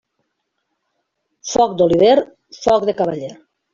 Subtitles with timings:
[1.51, 2.13] Foc d'oliver,
[2.63, 3.35] foc de cavaller.